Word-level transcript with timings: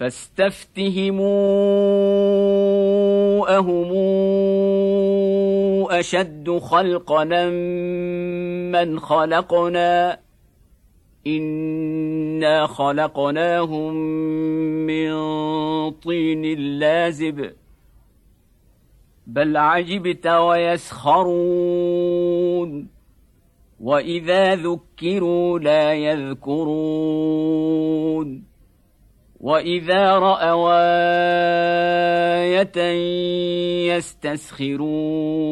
فاستفتهموا 0.00 1.28
اهم 3.58 3.90
أشد 5.90 6.58
خلقنا 6.58 7.50
من 8.72 9.00
خلقنا 9.00 10.18
إنا 11.26 12.66
خلقناهم 12.66 13.94
من 14.86 15.10
طين 15.90 16.58
لازب 16.78 17.52
بل 19.26 19.56
عجبت 19.56 20.26
ويسخرون 20.26 21.70
وإذا 23.80 24.54
ذكروا 24.54 25.58
لا 25.58 25.94
يذكرون 25.94 27.30
واذا 29.40 30.18
راوا 30.18 30.80
إيه 32.76 33.96
يستسخرون 33.96 35.50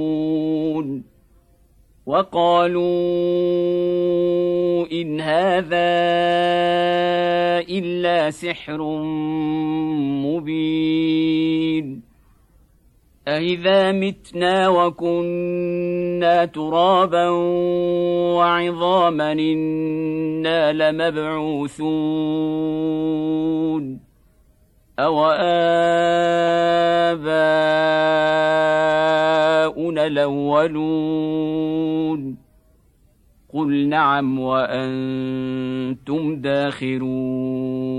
وقالوا 2.06 2.86
ان 4.92 5.20
هذا 5.20 5.88
الا 7.68 8.30
سحر 8.30 8.82
مبين 10.24 12.07
أإذا 13.28 13.92
متنا 13.92 14.68
وكنا 14.68 16.44
ترابا 16.44 17.28
وعظاما 18.36 19.32
إنا 19.32 20.72
لمبعوثون 20.72 21.88
أو 24.98 25.30
آباؤنا 27.10 27.26
الأولون 30.06 31.58
قل 33.54 33.88
نعم 33.88 34.38
وأنتم 34.38 36.36
داخرون 36.40 37.98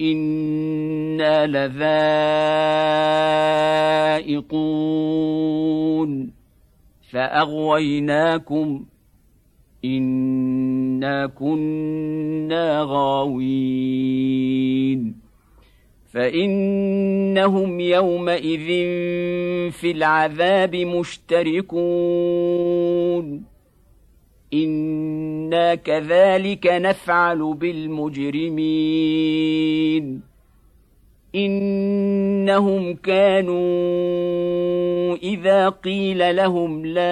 أنا 0.00 1.46
لذائقون 4.26 6.30
فاغويناكم 7.10 8.84
انا 9.84 11.26
كنا 11.26 12.82
غاوين 12.82 14.18
فانهم 16.12 17.80
يومئذ 17.80 18.66
في 19.70 19.90
العذاب 19.90 20.76
مشتركون 20.76 21.78
أنا 24.54 25.74
كذلك 25.74 26.66
نفعل 26.66 27.54
بالمجرمين 27.54 28.68
انهم 31.34 32.94
كانوا 32.94 33.56
اذا 35.16 35.68
قيل 35.68 36.36
لهم 36.36 36.86
لا 36.86 37.02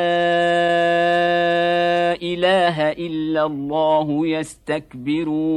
اله 2.23 2.91
الا 2.93 3.47
الله 3.47 4.27
يستكبرون 4.27 5.57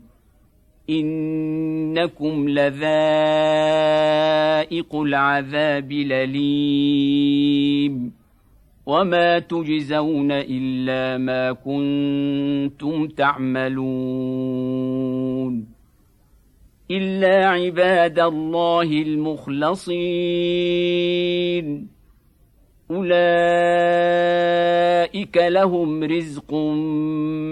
إنكم 0.91 2.49
لذائق 2.49 2.95
العذاب 4.95 5.91
الأليم. 5.91 8.11
وما 8.85 9.39
تجزون 9.39 10.31
إلا 10.31 11.17
ما 11.17 11.51
كنتم 11.51 13.07
تعملون. 13.07 13.81
إلا 16.91 17.47
عباد 17.47 18.19
الله 18.19 18.81
المخلصين. 18.81 20.01
أولئك 22.91 25.37
لهم 25.37 26.03
رزق 26.03 26.53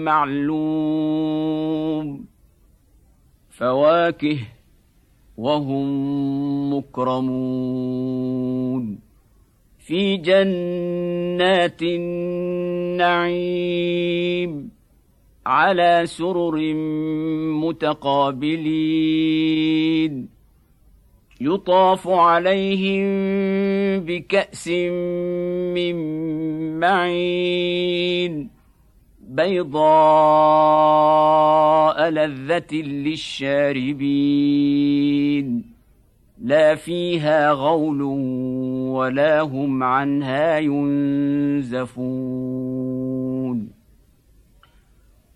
معلوم. 0.04 2.29
فواكه 3.60 4.38
وهم 5.36 6.74
مكرمون. 6.74 8.30
في 9.78 10.16
جنات 10.16 11.82
النعيم 11.82 13.40
على 15.46 16.02
سرر 16.04 16.74
متقابلين. 17.64 18.70
يطاف 21.40 22.08
عليهم 22.08 23.04
بكأس 24.00 24.68
من 25.74 25.96
معين. 26.80 28.59
بيضاء 29.40 29.80
لذة 32.10 32.72
للشاربين. 32.72 34.20
لا 36.42 36.74
فيها 36.74 37.52
غول 37.52 38.02
ولا 38.92 39.40
هم 39.40 39.82
عنها 39.82 40.58
ينزفون. 40.58 41.90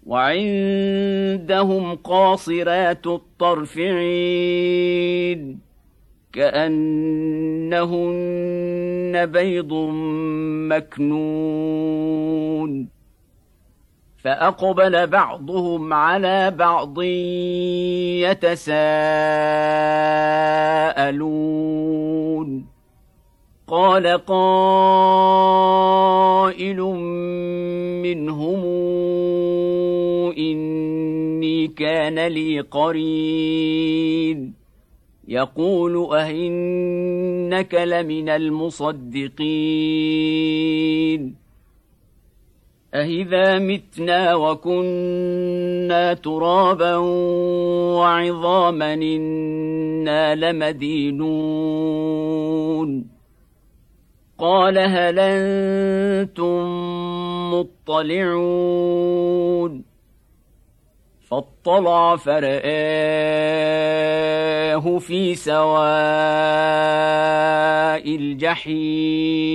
وعندهم 0.06 1.94
قاصرات 1.94 3.06
الطرف 3.06 3.78
عين 3.78 5.58
كأنهن 6.32 7.66
بيض 9.26 9.72
مكنون. 10.68 12.93
فأقبل 14.24 15.06
بعضهم 15.06 15.92
على 15.92 16.50
بعض 16.50 17.02
يتساءلون. 18.22 19.14
قال 23.66 24.06
قائل 24.06 24.40
منهم 28.02 28.64
إني 30.38 31.68
كان 31.68 32.26
لي 32.26 32.60
قرين. 32.60 34.54
يقول 35.28 36.14
أهنك 36.14 37.74
لمن 37.74 38.28
المصدقين. 38.28 39.44
أهذا 42.94 43.58
متنا 43.58 44.34
وكنا 44.34 46.14
ترابا 46.14 46.96
وعظاما 47.96 48.94
إنا 48.94 50.34
لمدينون 50.34 51.24
قال 54.38 54.78
هل 54.78 55.18
أنتم 55.18 56.64
مطلعون 57.54 58.74
فاطلع 61.30 62.16
فرآه 62.16 62.64
في 64.98 65.34
سواء 65.34 65.74
الجحيم 68.16 69.54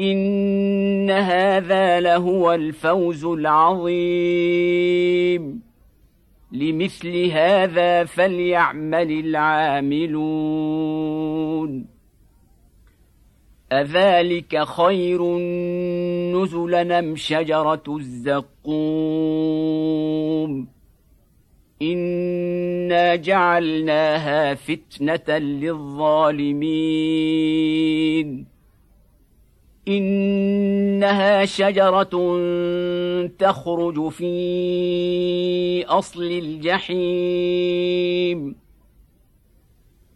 ان 0.00 1.10
هذا 1.10 2.00
لهو 2.00 2.52
الفوز 2.52 3.24
العظيم. 3.24 4.08
لمثل 6.52 7.30
هذا 7.30 8.04
فليعمل 8.04 9.12
العاملون. 9.12 10.38
اذلك 13.72 14.64
خير 14.64 15.22
نزلا 16.34 16.98
ام 16.98 17.16
شجره 17.16 17.82
الزقوم. 17.88 18.68
أنا 21.82 23.16
جعلناها 23.16 24.54
فتنه 24.54 25.38
للظالمين. 25.38 26.58
إنها 29.88 31.44
شجرة 31.44 32.38
تخرج 33.38 34.08
في 34.08 35.84
أصل 35.84 36.22
الجحيم. 36.22 36.98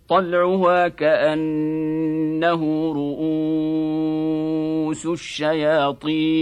طلعها 0.09 0.89
كأنه 0.89 2.93
رؤوس 2.93 5.07
الشياطين. 5.07 6.33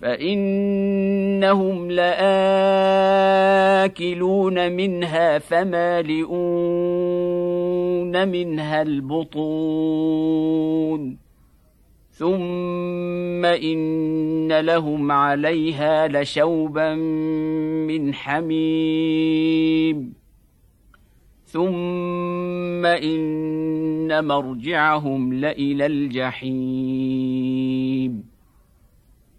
فإنهم 0.00 1.90
لآكلون 1.90 2.32
منها 4.72 5.38
فمالئون. 5.38 7.31
منها 8.16 8.82
البطون. 8.82 10.32
ثم 12.10 13.44
إن 13.44 14.60
لهم 14.60 15.12
عليها 15.12 16.08
لشوبا 16.08 16.94
من 17.88 18.14
حميم. 18.14 20.14
ثم 21.44 22.86
إن 22.86 24.24
مرجعهم 24.24 25.32
لإلى 25.32 25.86
الجحيم. 25.86 26.52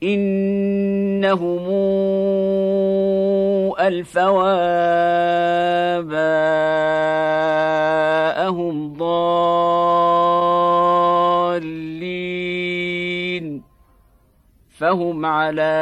إنهم 0.03 1.63
ألفوا 3.79 4.43
آباءهم 7.24 8.93
ضالين 8.93 9.63
فهم 14.69 15.25
على 15.25 15.74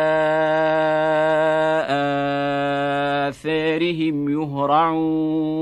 آثارهم 3.29 4.29
يهرعون 4.29 5.61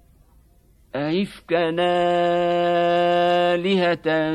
أئفكا 0.95 1.75
آلهة 3.55 4.29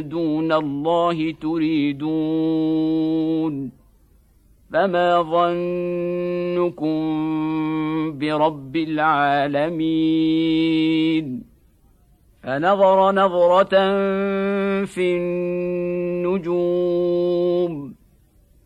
دون 0.00 0.52
الله 0.52 1.32
تريدون؟ 1.40 2.52
فما 4.72 5.22
ظنكم 5.22 6.98
برب 8.18 8.76
العالمين؟ 8.76 10.22
فنظر 12.42 13.12
نظرة 13.12 13.74
في 14.84 15.16
النجوم 15.16 16.92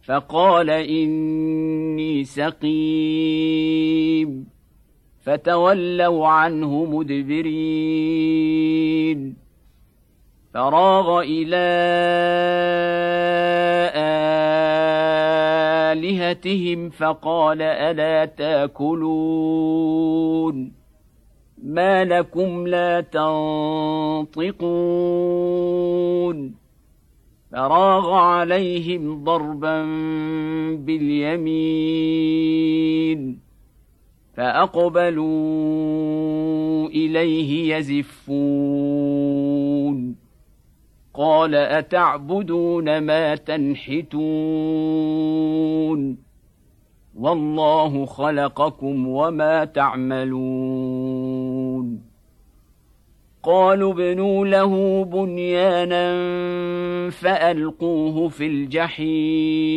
فقال 0.02 0.70
إني 0.70 2.24
سقيم. 2.24 3.76
فتولوا 5.26 6.26
عنه 6.26 6.84
مدبرين. 6.84 8.56
فراغ 10.54 11.20
إلى 11.20 11.56
آلهتهم 15.92 16.90
فقال 16.90 17.62
ألا 17.62 18.24
تأكلون. 18.24 19.76
ما 21.62 22.04
لكم 22.04 22.66
لا 22.66 23.00
تنطقون. 23.00 24.26
فراغ 27.52 28.12
عليهم 28.12 29.24
ضربا 29.24 29.82
باليمين. 30.76 33.45
فأقبلوا 34.36 35.26
إليه 36.88 37.76
يزفون. 37.76 38.36
قال 41.14 41.54
أتعبدون 41.54 42.98
ما 42.98 43.34
تنحتون؟ 43.34 44.16
والله 47.18 48.06
خلقكم 48.06 49.08
وما 49.08 49.64
تعملون. 49.64 51.16
قالوا 53.42 53.92
ابنوا 53.92 54.46
له 54.46 55.04
بنيانا 55.04 56.10
فألقوه 57.10 58.28
في 58.28 58.46
الجحيم. 58.46 59.76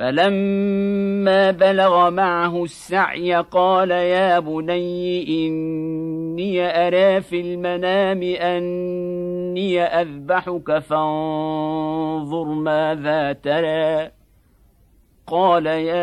فلما 0.00 1.50
بلغ 1.50 2.10
معه 2.10 2.64
السعي 2.64 3.34
قال 3.34 3.90
يا 3.90 4.38
بني 4.38 5.28
إني 5.28 6.86
أرى 6.86 7.20
في 7.20 7.40
المنام 7.40 8.22
أني 8.22 9.82
أذبحك 9.82 10.78
فانظر 10.78 12.44
ماذا 12.44 13.32
ترى. 13.32 14.10
قال 15.26 15.66
يا 15.66 16.00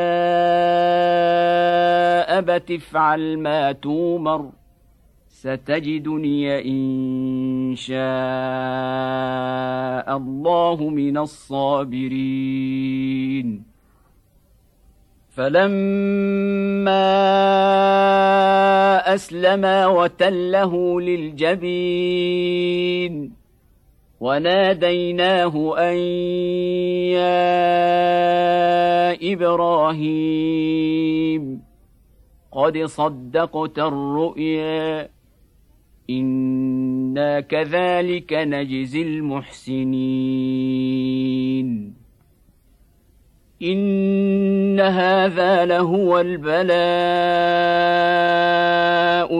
أبت 2.39 2.71
افعل 2.71 3.37
ما 3.39 3.71
تومر 3.71 4.49
ستجدني 5.27 6.59
إن 6.69 7.75
شاء 7.75 7.97
الله 10.17 10.89
من 10.89 11.17
الصابرين. 11.17 12.67
فلما 15.37 17.03
اسلما 19.13 19.87
وتله 19.87 21.01
للجبين 21.01 22.53
وناديناه 24.19 25.77
ان 25.77 25.97
يا 27.13 27.33
إبراهيم 29.33 30.81
قد 32.51 32.77
صدقت 32.85 33.79
الرؤيا 33.79 35.09
أنا 36.09 37.39
كذلك 37.39 38.33
نجزي 38.33 39.01
المحسنين 39.01 39.97
ان 43.61 44.79
هذا 44.79 45.65
لهو 45.65 46.19
البلاء 46.19 46.67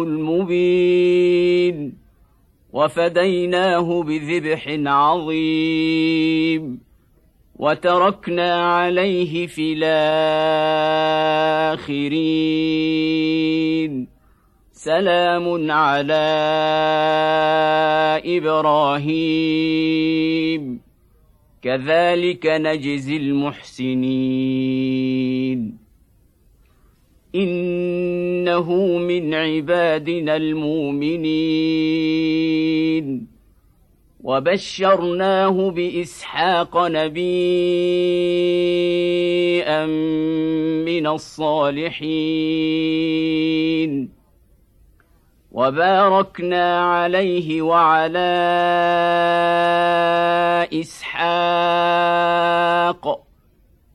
المبين 0.03 1.97
وفديناه 2.73 4.03
بذبح 4.03 4.75
عظيم 4.85 6.79
وتركنا 7.55 8.75
عليه 8.75 9.47
في 9.47 9.73
الاخرين 11.73 11.97
سلام 14.71 15.71
على 15.71 16.27
إبراهيم 18.25 19.67
كذلك 21.61 22.45
نجزي 22.45 23.17
المحسنين. 23.17 23.87
إنه 27.35 28.97
من 28.97 29.33
عبادنا 29.33 30.35
المؤمنين. 30.35 31.57
وبشرناه 34.23 35.71
بإسحاق 35.71 36.87
نبيا 36.87 37.17
من 40.85 41.07
الصالحين. 41.07 42.17
وباركنا 45.57 46.65
عليه 46.81 47.61
وعلى 47.61 48.29
إسحاق 50.81 52.23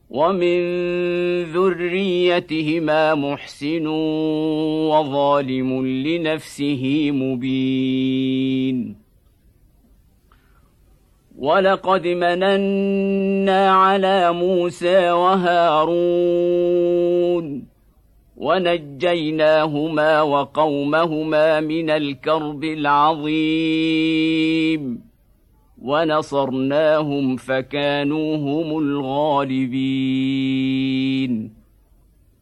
ومن 0.09 0.59
ذريتهما 1.43 3.15
محسن 3.15 3.87
وظالم 4.91 5.87
لنفسه 5.87 7.11
مبين. 7.11 8.95
ولقد 11.39 12.07
مننا 12.07 13.71
على 13.71 14.31
موسى 14.33 15.11
وهارون 15.11 16.53
ونجيناهما 18.43 20.21
وقومهما 20.21 21.59
من 21.59 21.89
الكرب 21.89 22.63
العظيم. 22.63 23.33
ونصرناهم 25.81 27.35
فكانوا 27.35 28.37
هم 28.37 28.79
الغالبين. 28.79 30.03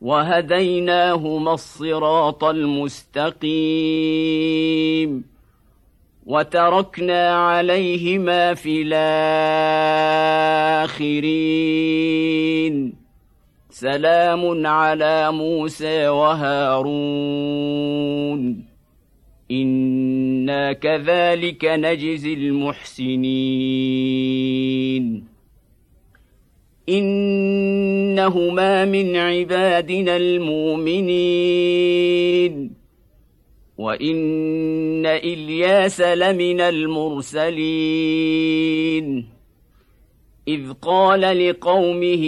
وهديناهما 0.00 1.54
الصراط 1.54 2.44
المستقيم. 2.44 5.39
وتركنا 6.30 7.34
عليهما 7.34 8.54
في 8.54 8.82
الآخرين. 10.82 12.94
سلام 13.70 14.66
على 14.66 15.32
موسى 15.32 16.08
وهارون. 16.08 17.20
إنا 19.50 20.72
كذلك 20.72 21.64
نجزي 21.64 22.34
المحسنين. 22.34 23.24
إنهما 26.88 28.84
من 28.84 29.16
عبادنا 29.16 30.16
المؤمنين. 30.16 31.10
وان 33.80 35.06
الياس 35.06 36.00
لمن 36.00 36.60
المرسلين 36.60 37.96
اذ 40.48 40.72
قال 40.72 41.20
لقومه 41.20 42.24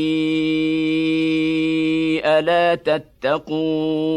الا 2.24 2.74
تتقون 2.74 4.12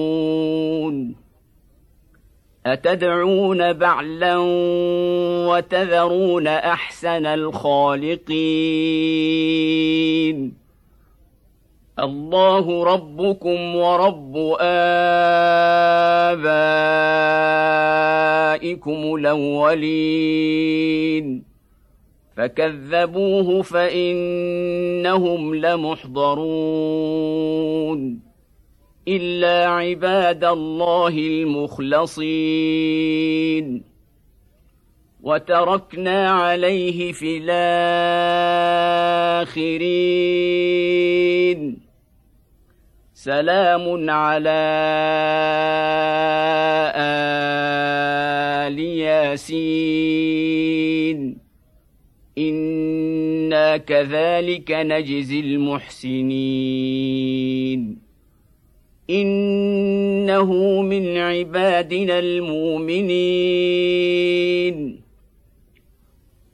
اتدعون 2.66 3.74
بعلا 3.74 4.38
وتذرون 5.48 6.48
احسن 6.48 7.26
الخالقين 7.26 8.26
الله 12.00 12.84
ربكم 12.84 13.76
ورب 13.76 14.56
آبائكم 14.60 15.16
الأولين. 19.16 20.76
فكذبوه 22.38 23.62
فإنهم 23.62 25.56
لمحضرون. 25.56 26.60
إلا 29.08 29.68
عباد 29.68 30.44
الله 30.44 31.08
المخلصين. 31.08 32.56
وتركنا 35.24 36.30
عليه 36.30 37.12
في 37.12 37.38
الآخرين. 37.38 37.76
سلام 43.26 43.86
على 44.10 44.62
آل 48.70 48.78
ياسين. 48.80 50.18
إنا 52.38 53.78
كذلك 53.78 54.72
نجزي 54.72 55.40
المحسنين. 55.40 56.38
إنه 59.10 60.82
من 60.82 61.18
عبادنا 61.18 62.20
المؤمنين. 62.20 63.16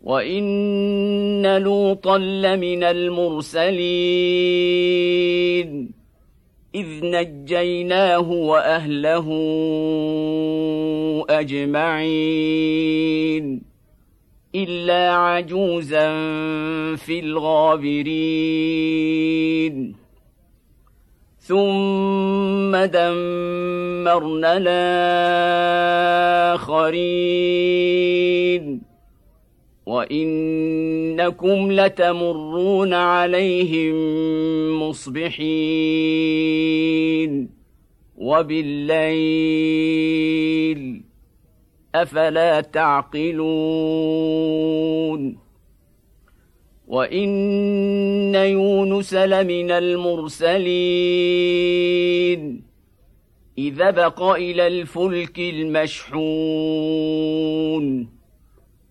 وإن 0.04 1.58
لوطا 1.58 2.18
لمن 2.18 2.84
المرسلين. 2.84 3.72
إذ 6.76 6.88
نجيناه 7.04 8.32
وأهله 8.32 9.28
أجمعين 11.30 12.92
إلا 14.56 15.14
عجوزا 15.14 16.08
في 16.96 17.20
الغابرين. 17.20 18.02
ثم 21.40 22.76
دمرنا 22.76 24.58
الآخرين. 26.58 28.81
وانكم 29.86 31.72
لتمرون 31.72 32.94
عليهم 32.94 33.96
مصبحين 34.90 36.42
وبالليل 38.18 39.52
افلا 41.96 42.62
تعقلون 42.62 43.42
وان 46.88 48.36
يونس 48.36 49.14
لمن 49.14 49.72
المرسلين 49.72 51.12
اذا 53.58 53.92
بق 53.92 54.22
إلى 54.24 54.68
الفلك 54.68 55.40
المشحون 55.40 56.22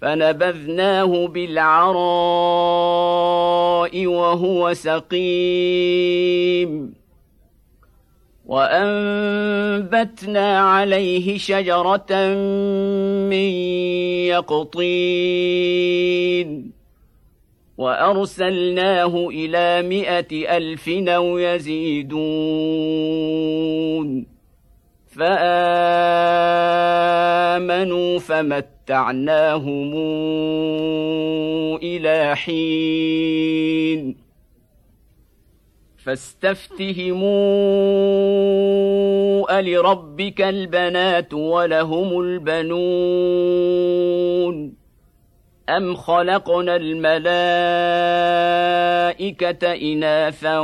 فنبذناه 0.00 1.26
بالعراء 1.26 1.96
وهو 4.06 4.74
سقيم. 4.74 5.88
وأنبتنا 8.46 9.78
عليه 10.60 11.38
شجرة 11.38 12.34
من 13.30 13.48
يقطين. 14.28 15.58
وأرسلناه 17.78 19.28
إلى 19.28 19.82
مائه 19.88 20.56
ألف 20.56 20.88
أو 20.88 21.38
يزيدون. 21.38 22.18
فآمنوا 25.06 25.48
فمتعناهم 28.88 29.92
إلى 31.82 32.36
حين 32.36 34.16
فاستفتهموا 35.96 37.28
ألربك 39.60 40.40
البنات 40.40 41.34
ولهم 41.34 42.20
البنون 42.20 42.78
أم 45.68 45.94
خلقنا 45.94 46.76
الملائكة 46.76 47.32
إناثا 49.92 50.58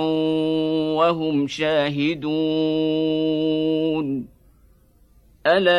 وهم 0.94 1.46
شاهدون 1.46 2.24
ألا 5.46 5.74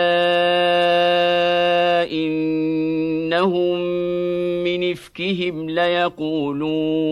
إنهم 2.12 3.80
من 4.64 4.92
إفكهم 4.92 5.70
ليقولون. 5.70 7.06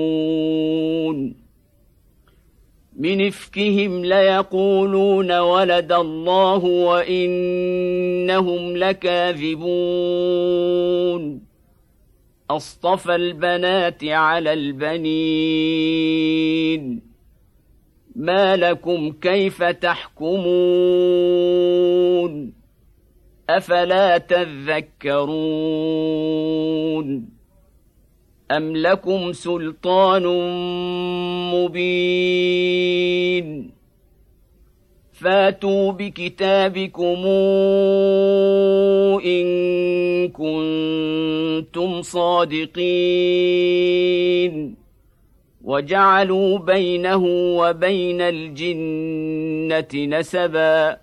من 2.99 3.27
إفكهم 3.27 4.05
ليقولون 4.05 5.39
ولد 5.39 5.91
الله 5.91 6.65
وإنهم 6.65 7.57
لكاذبون. 8.77 9.63
أصطفى 12.49 13.15
البنات 13.15 14.03
على 14.03 14.53
البنين. 14.53 15.93
ما 18.15 18.55
لكم 18.55 19.11
كيف 19.11 19.63
تحكمون؟ 19.63 20.53
أفلا 23.49 24.17
تذكرون؟ 24.17 25.33
أم 28.51 28.77
لكم 28.77 29.33
سلطان 29.33 30.23
مبين؟ 31.53 32.73
فاتوا 35.13 35.91
بكتابكم 35.91 37.25
إن 39.25 39.47
كنتم 40.29 42.01
صادقين. 42.01 42.83
وجعلوا 45.63 46.57
بينه 46.57 47.25
وبين 47.57 48.21
الجنة 48.21 50.17
نسباً. 50.17 50.97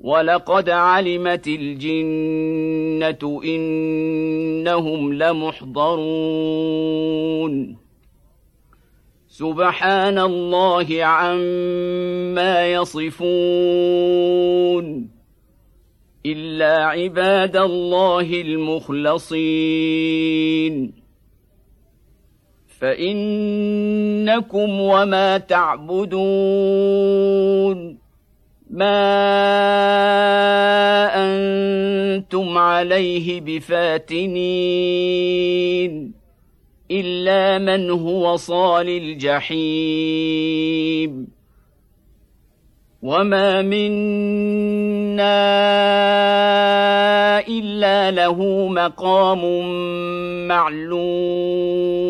ولقد 0.00 0.70
علمت 0.70 1.48
الجنة 1.48 3.40
إنهم 3.44 5.12
لمحضرون. 5.12 5.96
سبحان 9.28 10.18
الله 10.18 11.04
عما 11.04 12.72
يصفون. 12.72 13.20
إلا 16.26 16.84
عباد 16.84 17.56
الله 17.56 18.40
المخلصين. 18.40 20.99
فإنكم 22.80 24.80
وما 24.80 25.38
تعبدون. 25.38 26.20
ما 28.70 29.20
أنتم 31.14 32.58
عليه 32.58 33.40
بفاتنين. 33.40 34.30
إلا 36.90 37.58
من 37.58 37.90
هو 37.90 38.36
صال 38.36 38.88
الجحيم. 38.88 39.60
وما 43.02 43.62
منا 43.62 45.50
إلا 47.48 48.10
له 48.10 48.68
مقام 48.68 49.42
معلوم. 50.48 52.09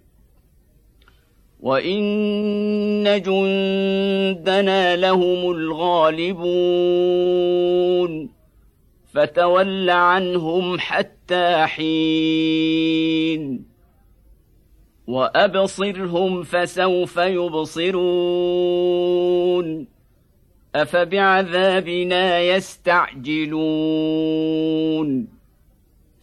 وان 1.60 3.22
جندنا 3.22 4.96
لهم 4.96 5.50
الغالبون 5.50 6.46
فتول 9.14 9.90
عنهم 9.90 10.78
حتى 10.78 11.66
حين 11.66 13.66
وابصرهم 15.06 16.42
فسوف 16.42 17.16
يبصرون 17.16 17.96
افبعذابنا 20.74 22.40
يستعجلون 22.40 23.36